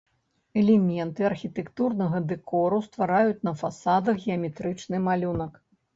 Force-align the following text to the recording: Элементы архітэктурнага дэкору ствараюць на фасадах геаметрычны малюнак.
Элементы 0.61 1.21
архітэктурнага 1.31 2.21
дэкору 2.31 2.79
ствараюць 2.87 3.45
на 3.49 3.53
фасадах 3.61 4.15
геаметрычны 4.29 4.97
малюнак. 5.11 5.53